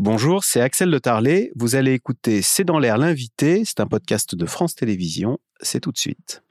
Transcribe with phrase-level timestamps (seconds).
[0.00, 1.50] Bonjour, c'est Axel de Tarlet.
[1.56, 3.64] Vous allez écouter C'est dans l'air l'invité.
[3.64, 5.38] C'est un podcast de France Télévisions.
[5.60, 6.44] C'est tout de suite.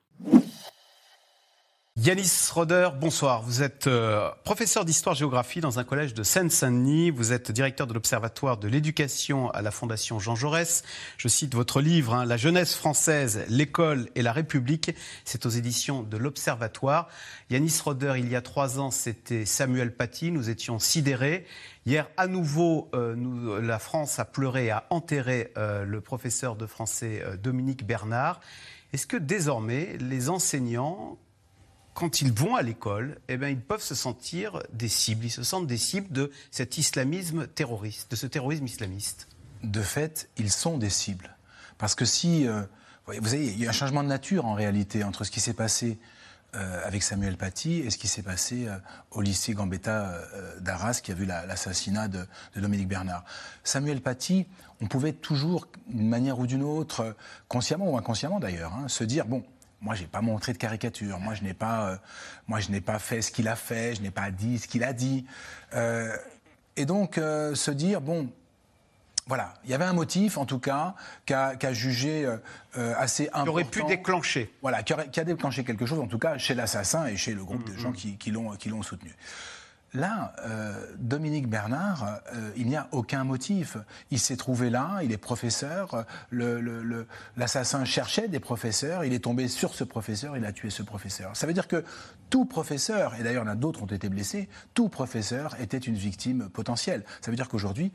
[1.99, 3.41] Yanis Roder, bonsoir.
[3.41, 7.09] Vous êtes euh, professeur d'histoire-géographie dans un collège de Seine-Saint-Denis.
[7.09, 10.83] Vous êtes directeur de l'Observatoire de l'éducation à la Fondation Jean Jaurès.
[11.17, 14.91] Je cite votre livre, hein, La jeunesse française, l'école et la République.
[15.25, 17.09] C'est aux éditions de l'Observatoire.
[17.49, 20.29] Yanis Roder, il y a trois ans, c'était Samuel Paty.
[20.29, 21.47] Nous étions sidérés.
[21.87, 27.23] Hier, à nouveau, euh, la France a pleuré, a enterré euh, le professeur de français
[27.41, 28.39] Dominique Bernard.
[28.93, 31.06] Est-ce que désormais, les enseignants
[31.97, 35.25] quand ils vont à l'école, eh bien, ils peuvent se sentir des cibles.
[35.25, 39.27] Ils se sentent des cibles de cet islamisme terroriste, de ce terrorisme islamiste.
[39.63, 41.35] De fait, ils sont des cibles.
[41.79, 42.47] Parce que si.
[42.47, 42.61] Euh,
[43.07, 45.55] vous savez, il y a un changement de nature en réalité entre ce qui s'est
[45.55, 45.97] passé
[46.53, 48.77] euh, avec Samuel Paty et ce qui s'est passé euh,
[49.09, 50.21] au lycée Gambetta
[50.59, 53.25] d'Arras qui a vu l'assassinat de, Dominique Bernard.
[53.63, 54.45] Samuel Paty,
[54.81, 57.15] on pouvait toujours, d'une manière ou d'une autre,
[57.47, 59.43] consciemment ou inconsciemment d'ailleurs, hein, se dire bon,
[59.81, 61.19] moi, je n'ai pas montré de caricature.
[61.19, 61.97] Moi, je n'ai pas, euh,
[62.47, 63.95] moi, je n'ai pas fait ce qu'il a fait.
[63.95, 65.25] Je n'ai pas dit ce qu'il a dit.
[65.73, 66.15] Euh,
[66.75, 68.29] et donc, euh, se dire, bon,
[69.27, 72.25] voilà, il y avait un motif, en tout cas, qu'a jugé
[72.73, 73.43] assez important.
[73.43, 74.53] Qui aurait pu déclencher.
[74.61, 77.69] Voilà, qui, a déclenché quelque chose, en tout cas, chez l'assassin et chez le groupe
[77.69, 78.17] de gens mm-hmm.
[78.17, 79.13] qui, qui l'ont soutenu.
[79.93, 83.77] Là, euh, Dominique Bernard, euh, il n'y a aucun motif.
[84.11, 89.73] Il s'est trouvé là, il est professeur, l'assassin cherchait des professeurs, il est tombé sur
[89.73, 91.35] ce professeur, il a tué ce professeur.
[91.35, 91.85] Ça veut dire que
[92.29, 97.05] tout professeur, et d'ailleurs d'autres ont été blessés, tout professeur était une victime potentielle.
[97.21, 97.93] Ça veut dire qu'aujourd'hui,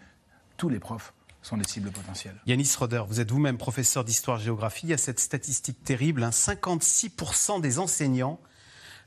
[0.57, 2.37] tous les profs sont des cibles potentielles.
[2.47, 4.87] Yanis Roder, vous êtes vous-même professeur d'histoire-géographie.
[4.87, 7.61] Il y a cette statistique terrible, 56% hein.
[7.61, 8.41] des enseignants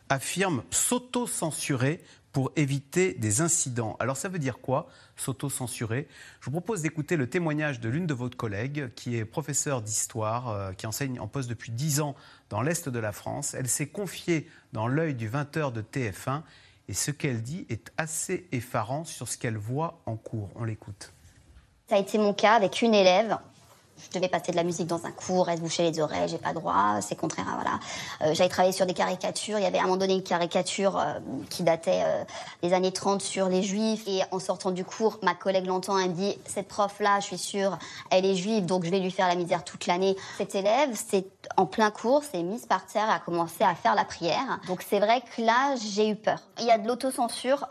[0.09, 2.03] affirment s'auto-censurer
[2.35, 3.95] pour éviter des incidents.
[4.01, 6.05] Alors ça veut dire quoi S'auto-censurer?
[6.41, 10.49] Je vous propose d'écouter le témoignage de l'une de vos collègues qui est professeure d'histoire,
[10.49, 12.13] euh, qui enseigne en poste depuis 10 ans
[12.49, 13.53] dans l'Est de la France.
[13.53, 16.41] Elle s'est confiée dans l'œil du 20h de TF1
[16.89, 20.49] et ce qu'elle dit est assez effarant sur ce qu'elle voit en cours.
[20.55, 21.13] On l'écoute.
[21.87, 23.37] Ça a été mon cas avec une élève
[24.11, 26.37] je devais passer de la musique dans un cours, elle se bouchait les oreilles, j'ai
[26.37, 27.79] pas droit, c'est contraire à voilà.
[28.21, 30.97] Euh, j'avais travaillé sur des caricatures, il y avait à un moment donné une caricature
[30.97, 32.23] euh, qui datait euh,
[32.63, 36.09] des années 30 sur les juifs et en sortant du cours, ma collègue l'entend, elle
[36.09, 37.77] me dit cette prof là, je suis sûre,
[38.11, 40.15] elle est juive donc je vais lui faire la misère toute l'année.
[40.37, 43.95] Cette élève, c'est en plein cours, s'est mise par terre et a commencé à faire
[43.95, 44.59] la prière.
[44.67, 46.39] Donc c'est vrai que là, j'ai eu peur.
[46.59, 47.65] Il y a de l'autocensure,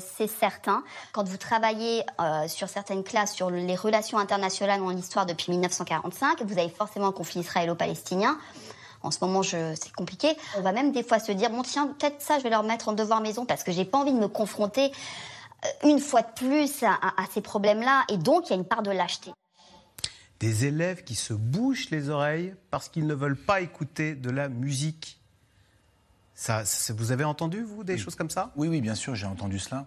[0.00, 0.82] c'est certain.
[1.12, 2.04] Quand vous travaillez
[2.48, 6.42] sur certaines classes sur les relations internationales en histoire depuis 19 1945.
[6.42, 8.38] Vous avez forcément un conflit israélo-palestinien.
[9.02, 10.36] En ce moment, c'est compliqué.
[10.56, 12.88] On va même des fois se dire bon tiens, peut-être ça, je vais leur mettre
[12.88, 14.90] en devoir maison parce que j'ai pas envie de me confronter
[15.64, 16.98] euh, une fois de plus à,
[17.32, 18.04] ces problèmes-là.
[18.10, 19.32] Et donc, il y a une part de lâcheté.
[20.40, 24.48] Des élèves qui se bouchent les oreilles parce qu'ils ne veulent pas écouter de la
[24.48, 25.20] musique.
[26.34, 28.52] Ça, vous avez entendu, vous, des choses comme ça?
[28.56, 29.86] Oui, oui, bien sûr, j'ai entendu cela.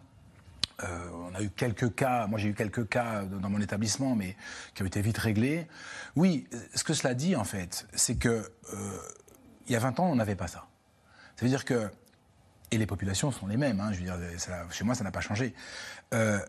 [0.84, 4.36] Euh, on a eu quelques cas, moi j'ai eu quelques cas dans mon établissement, mais
[4.74, 5.68] qui ont été vite réglés.
[6.16, 8.30] Oui, ce que cela dit en fait, c'est que
[8.74, 8.98] euh,
[9.68, 10.68] il y a 20 ans, on n'avait pas ça.
[11.36, 11.90] Ça veut dire que,
[12.72, 14.18] et les populations sont les mêmes, hein, je veux dire,
[14.72, 15.54] chez moi ça n'a pas changé.
[16.14, 16.40] Euh,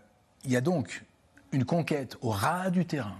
[0.44, 1.04] il y a donc
[1.52, 3.18] une conquête au ras du terrain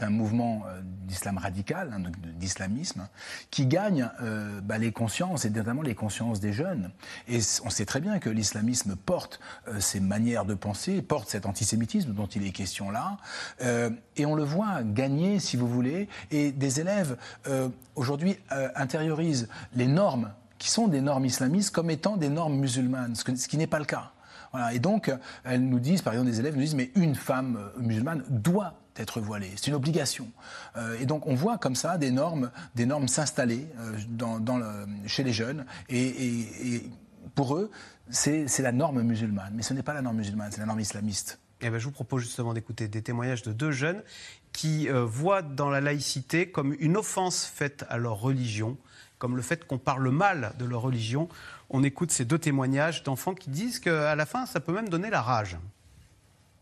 [0.00, 3.06] d'un mouvement euh, d'islam radical, hein, d'islamisme,
[3.50, 6.90] qui gagne euh, bah, les consciences, et notamment les consciences des jeunes.
[7.28, 11.46] Et on sait très bien que l'islamisme porte euh, ces manières de penser, porte cet
[11.46, 13.18] antisémitisme dont il est question là,
[14.16, 17.16] et on le voit gagner, si vous voulez, et des élèves
[17.94, 18.38] aujourd'hui
[18.74, 23.56] intériorisent les normes qui sont des normes islamistes comme étant des normes musulmanes, ce qui
[23.56, 24.12] n'est pas le cas.
[24.72, 25.12] Et donc,
[25.44, 29.20] elles nous disent, par exemple, des élèves nous disent, mais une femme musulmane doit être
[29.20, 29.52] voilée.
[29.56, 30.28] C'est une obligation.
[30.76, 35.32] Euh, et donc on voit comme ça des normes, des normes s'installer euh, chez les
[35.32, 35.64] jeunes.
[35.88, 36.82] Et,
[37.34, 37.70] pour eux,
[38.10, 39.52] c'est la norme musulmane.
[39.54, 41.38] Mais ce n'est pas la norme musulmane, c'est la norme islamiste.
[41.62, 44.02] Eh ben, je vous propose justement d'écouter des témoignages de deux jeunes
[44.52, 48.76] qui euh, voient dans la laïcité comme une offense faite à leur religion,
[49.20, 51.28] comme le fait qu'on parle mal de leur religion.
[51.68, 55.10] On écoute ces deux témoignages d'enfants qui disent qu'à la fin, ça peut même donner
[55.10, 55.58] la rage.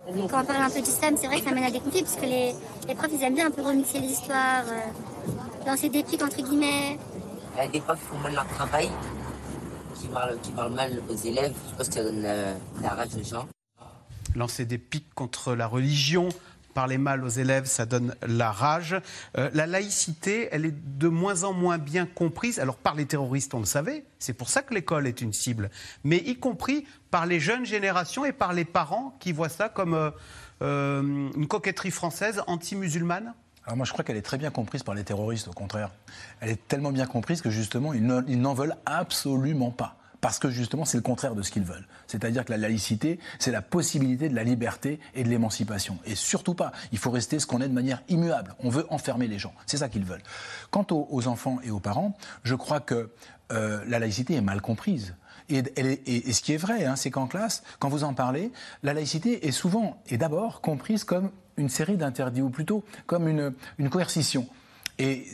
[0.04, 2.22] Quand on parle un peu d'islam, c'est vrai que ça mène à des conflits, puisque
[2.22, 2.52] les,
[2.86, 6.42] les profs, ils aiment bien un peu remixer les histoires, euh, lancer des pics entre
[6.42, 6.98] guillemets.
[7.54, 8.90] Il y a des profs qui font mal leur travail,
[9.94, 11.54] qui parlent, qui parlent mal aux élèves.
[11.70, 13.46] Je pense que ça donne la, rage aux gens.
[14.34, 16.28] Lancer des pics contre la religion,
[16.74, 18.96] parler mal aux élèves, ça donne la rage.
[19.36, 22.58] Euh, la laïcité, elle est de moins en moins bien comprise.
[22.58, 25.70] Alors par les terroristes, on le savait, c'est pour ça que l'école est une cible,
[26.04, 29.94] mais y compris par les jeunes générations et par les parents qui voient ça comme
[29.94, 30.10] euh,
[30.62, 31.02] euh,
[31.34, 33.34] une coquetterie française anti-musulmane.
[33.64, 35.90] Alors moi, je crois qu'elle est très bien comprise par les terroristes, au contraire.
[36.40, 39.97] Elle est tellement bien comprise que justement, ils n'en veulent absolument pas.
[40.20, 41.86] Parce que justement, c'est le contraire de ce qu'ils veulent.
[42.06, 45.98] C'est-à-dire que la laïcité, c'est la possibilité de la liberté et de l'émancipation.
[46.04, 48.54] Et surtout pas, il faut rester ce qu'on est de manière immuable.
[48.60, 49.54] On veut enfermer les gens.
[49.66, 50.22] C'est ça qu'ils veulent.
[50.70, 53.10] Quant aux, enfants et aux parents, je crois que
[53.52, 55.14] euh, la laïcité est mal comprise.
[55.50, 55.62] Et,
[56.32, 59.52] ce qui est vrai, hein, c'est qu'en classe, quand vous en parlez, la laïcité est
[59.52, 64.46] souvent et d'abord comprise comme une série d'interdits, ou plutôt comme une, une coercition.
[64.98, 65.26] Et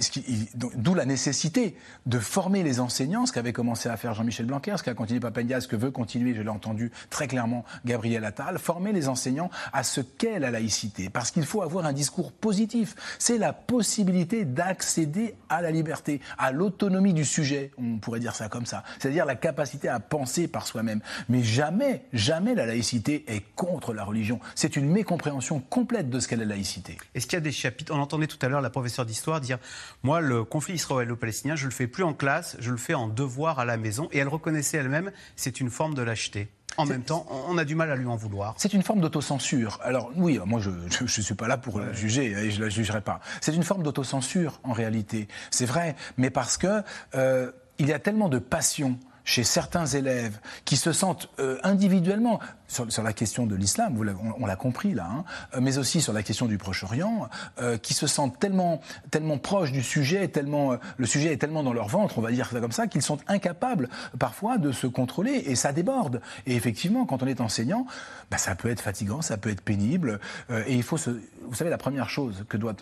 [0.54, 1.74] d'où la nécessité
[2.04, 5.60] de former les enseignants, ce qu'avait commencé à faire Jean-Michel Blanquer, ce qu'a continué Papendia,
[5.62, 9.82] ce que veut continuer, je l'ai entendu très clairement, Gabriel Attal, former les enseignants à
[9.82, 11.08] ce qu'est la laïcité.
[11.08, 12.94] Parce qu'il faut avoir un discours positif.
[13.18, 18.48] C'est la possibilité d'accéder à la liberté, à l'autonomie du sujet, on pourrait dire ça
[18.48, 18.84] comme ça.
[18.98, 21.00] C'est-à-dire la capacité à penser par soi-même.
[21.30, 24.40] Mais jamais, jamais la laïcité est contre la religion.
[24.54, 26.98] C'est une mécompréhension complète de ce qu'est la laïcité.
[27.14, 29.53] Est-ce qu'il y a des chapitres On entendait tout à l'heure la professeure d'histoire dire
[30.02, 33.58] moi, le conflit israélo-palestinien, je le fais plus en classe, je le fais en devoir
[33.58, 34.08] à la maison.
[34.12, 36.48] Et elle reconnaissait elle-même, c'est une forme de lâcheté.
[36.76, 38.54] En même temps, on a du mal à lui en vouloir.
[38.58, 39.78] C'est une forme d'autocensure.
[39.82, 42.68] Alors oui, moi je ne suis pas là pour la juger et je ne la
[42.68, 43.20] jugerai pas.
[43.40, 45.28] C'est une forme d'autocensure en réalité.
[45.50, 46.82] C'est vrai, mais parce que
[47.14, 52.40] euh, il y a tellement de passion chez certains élèves qui se sentent euh, individuellement
[52.66, 53.96] sur, la question de l'islam,
[54.38, 55.24] on, l'a compris là, hein,
[55.54, 57.28] euh, mais aussi sur la question du Proche-Orient,
[57.60, 58.80] euh, qui se sentent tellement,
[59.10, 62.50] tellement proches du sujet, tellement le sujet est tellement dans leur ventre, on va dire
[62.50, 63.88] ça comme ça, qu'ils sont incapables
[64.18, 66.20] parfois de se contrôler et ça déborde.
[66.46, 67.86] Et effectivement, quand on est enseignant,
[68.30, 70.18] bah, ça peut être fatigant, ça peut être pénible,
[70.66, 72.74] et il faut se, vous savez, la première chose que doit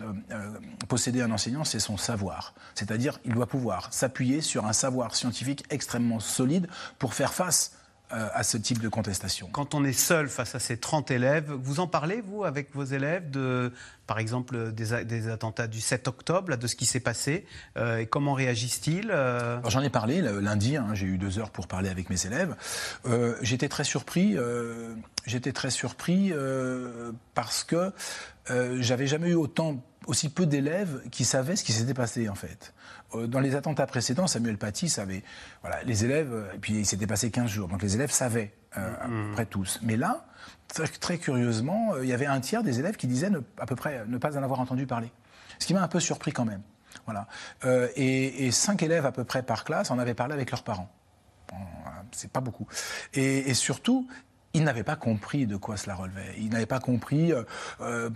[0.87, 5.63] posséder un enseignant, c'est son savoir, c'est-à-dire il doit pouvoir s'appuyer sur un savoir scientifique
[5.69, 6.67] extrêmement solide
[6.99, 7.73] pour faire face
[8.13, 9.49] euh, à ce type de contestation.
[9.51, 12.83] Quand on est seul face à ces 30 élèves, vous en parlez, vous, avec vos
[12.83, 13.71] élèves, de,
[14.05, 18.33] par exemple, des, attentats du 7 octobre, de ce qui s'est passé euh, Et comment
[18.33, 19.57] réagissent-ils euh?
[19.67, 22.55] J'en ai parlé lundi, hein, j'ai eu deux heures pour parler avec mes élèves.
[23.41, 24.37] j'étais très surpris,
[25.25, 26.33] j'étais très surpris
[27.33, 27.91] parce que
[28.47, 32.73] j'avais jamais eu autant aussi peu d'élèves qui savaient ce qui s'était passé en fait.
[33.15, 35.23] Euh, dans les attentats précédents, Samuel Paty savait,
[35.61, 38.93] voilà, les élèves, et puis il s'était passé 15 jours, donc les élèves savaient, euh,
[39.01, 39.79] à peu près tous.
[39.81, 40.25] Mais là,
[40.99, 44.05] très, curieusement, euh, il y avait un tiers des élèves qui disaient à peu près
[44.07, 45.11] ne pas en avoir entendu parler.
[45.59, 46.61] Ce qui m'a un peu surpris quand même.
[47.05, 47.27] Voilà.
[47.95, 50.91] et, cinq élèves à peu près par classe en avaient parlé avec leurs parents.
[52.11, 52.67] c'est pas beaucoup.
[53.13, 54.07] et surtout,
[54.53, 56.35] ils n'avaient pas compris de quoi cela relevait.
[56.37, 57.43] Ils n'avaient pas compris euh,
[57.81, 58.09] euh,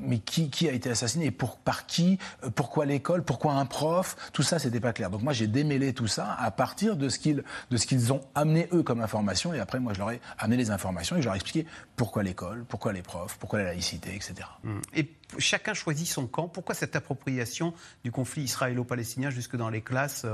[0.00, 4.42] mais qui, a été assassiné pour, par qui, euh, pourquoi l'école, pourquoi un prof, tout
[4.42, 5.10] ça, c'était pas clair.
[5.10, 8.20] Donc moi, j'ai démêlé tout ça à partir de ce qu'ils de ce qu'ils ont
[8.34, 11.24] amené eux comme information et après, moi, je leur ai amené les informations et je
[11.24, 11.66] leur ai expliqué
[11.96, 14.34] pourquoi l'école, pourquoi les profs, pourquoi la laïcité, etc.
[14.62, 14.80] Mmh.
[14.94, 16.48] Et chacun choisit son camp.
[16.48, 17.74] Pourquoi cette appropriation
[18.04, 20.26] du conflit israélo-palestinien jusque dans les classes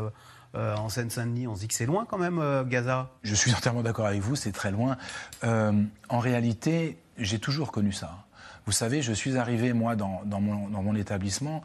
[0.56, 1.46] euh, en Seine-Saint-Denis.
[1.46, 3.10] On se dit que c'est loin quand même, euh, Gaza.
[3.22, 4.96] Je suis entièrement d'accord avec vous, c'est très loin.
[5.44, 5.72] Euh,
[6.08, 8.24] en réalité, j'ai toujours connu ça.
[8.66, 11.62] Vous savez, je suis arrivé, moi, dans, mon, établissement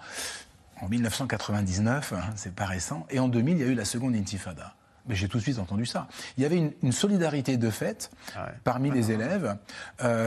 [0.81, 4.15] en 1999, hein, c'est pas récent, et en 2000, il y a eu la seconde
[4.15, 4.75] intifada.
[5.07, 6.07] Mais j'ai tout de suite entendu ça.
[6.38, 9.57] Il y avait une, solidarité de fait ah parmi, les élèves,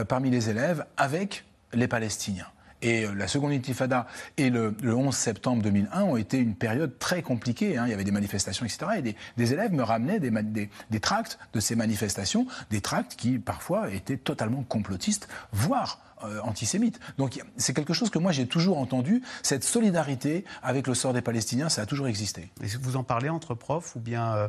[0.07, 2.47] parmi les élèves avec les Palestiniens.
[2.81, 4.07] Et euh, la seconde intifada
[4.37, 7.77] et le, 11 septembre 2001 ont été une période très compliquée.
[7.77, 7.85] Hein.
[7.87, 8.85] Il y avait des manifestations, etc.
[8.97, 14.17] Et des, élèves me ramenaient des, tracts de ces manifestations, des tracts qui parfois étaient
[14.17, 16.99] totalement complotistes, voire euh, antisémites.
[17.17, 19.23] Donc c'est quelque chose que moi j'ai toujours entendu.
[19.43, 22.49] Cette solidarité avec le sort des Palestiniens, ça a toujours existé.
[22.81, 24.47] Vous en parlez entre profs ou bien euh,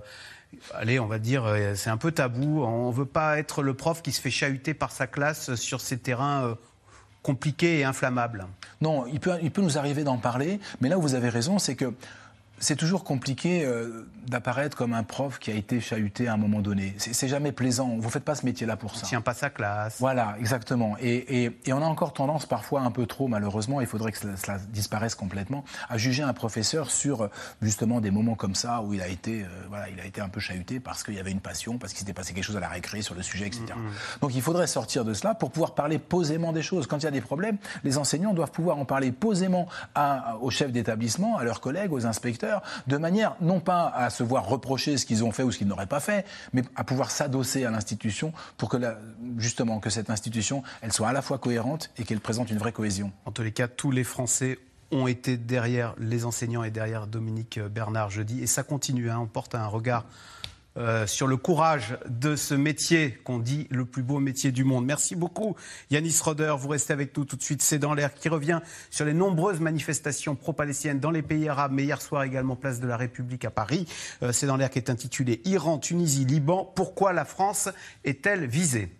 [0.74, 1.44] allez, on va dire,
[1.74, 2.62] c'est un peu tabou.
[2.62, 5.80] On ne veut pas être le prof qui se fait chahuter par sa classe sur
[5.80, 6.56] ces terrains
[7.22, 8.46] compliqué et inflammable.
[8.80, 11.92] Non, il peut, nous arriver d'en parler, mais là où vous avez raison, c'est que
[12.60, 16.60] c'est toujours compliqué euh, d'apparaître comme un prof qui a été chahuté à un moment
[16.60, 16.94] donné.
[16.98, 17.96] C'est jamais plaisant.
[17.96, 19.06] Vous ne faites pas ce métier-là pour ça.
[19.06, 19.96] On tient pas sa classe.
[19.98, 20.96] Voilà, exactement.
[21.00, 24.18] Et, et, et, on a encore tendance, parfois un peu trop, malheureusement, il faudrait que
[24.18, 27.28] cela, disparaisse complètement, à juger un professeur sur euh,
[27.62, 30.28] justement des moments comme ça où il a été, euh, voilà, il a été un
[30.28, 32.60] peu chahuté parce qu'il y avait une passion, parce qu'il s'était passé quelque chose à
[32.60, 33.64] la récré sur le sujet, etc.
[33.68, 34.20] Mm-hmm.
[34.20, 36.86] Donc il faudrait sortir de cela pour pouvoir parler posément des choses.
[36.86, 40.50] Quand il y a des problèmes, les enseignants doivent pouvoir en parler posément à, aux
[40.50, 42.49] chefs d'établissement, à leurs collègues, aux inspecteurs
[42.86, 45.68] de manière non pas à se voir reprocher ce qu'ils ont fait ou ce qu'ils
[45.68, 48.76] n'auraient pas fait, mais à pouvoir s'adosser à l'institution pour que
[49.38, 52.72] justement que cette institution, elle soit à la fois cohérente et qu'elle présente une vraie
[52.72, 53.12] cohésion.
[53.24, 54.58] En tous les cas, tous les Français
[54.90, 58.40] ont été derrière les enseignants et derrière Dominique Bernard jeudi.
[58.40, 59.18] Et ça continue, hein.
[59.20, 60.04] on porte un regard
[60.76, 64.86] euh, sur le courage de ce métier qu'on dit le plus beau métier du monde.
[64.86, 65.56] Merci beaucoup
[65.90, 67.62] Yanis Roder, vous restez avec nous tout de suite.
[67.62, 68.60] C'est dans l'air qui revient
[68.90, 72.86] sur les nombreuses manifestations pro-palestiniennes dans les pays arabes, mais hier soir également place de
[72.86, 73.86] la République à Paris.
[74.22, 76.70] Euh, c'est dans l'air qui est intitulé Iran, Tunisie, Liban.
[76.76, 77.68] Pourquoi la France
[78.04, 78.99] est-elle visée?